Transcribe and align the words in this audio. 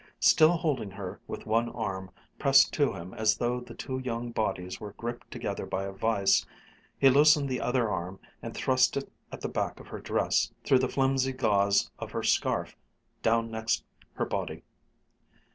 Still 0.19 0.53
holding 0.53 0.89
her 0.89 1.19
with 1.27 1.45
one 1.45 1.69
arm, 1.69 2.09
pressed 2.39 2.73
to 2.73 2.91
him 2.91 3.13
as 3.13 3.37
though 3.37 3.59
the 3.61 3.75
two 3.75 3.99
young 3.99 4.31
bodies 4.31 4.79
were 4.79 4.93
gripped 4.93 5.29
together 5.29 5.67
by 5.67 5.83
a 5.83 5.91
vice, 5.91 6.43
he 6.97 7.07
loosened 7.07 7.47
the 7.47 7.61
other 7.61 7.87
arm 7.87 8.19
and 8.41 8.55
thrust 8.57 8.97
it 8.97 9.11
at 9.31 9.41
the 9.41 9.47
back 9.47 9.79
of 9.79 9.89
her 9.89 9.99
dress, 9.99 10.51
through 10.63 10.79
the 10.79 10.89
flimsy 10.89 11.33
gauze 11.33 11.91
of 11.99 12.09
her 12.13 12.23
scarf, 12.23 12.75
down 13.21 13.51
next 13.51 13.83
her 14.13 14.25
body. 14.25 14.63